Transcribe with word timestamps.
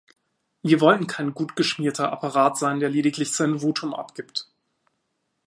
Wir 0.63 0.81
wollen 0.81 1.05
kein 1.05 1.35
gut 1.35 1.55
geschmierter 1.55 2.11
Apparat 2.11 2.57
sein, 2.57 2.79
der 2.79 2.89
lediglich 2.89 3.33
sein 3.33 3.59
Votum 3.59 3.93
abgibt. 3.93 4.47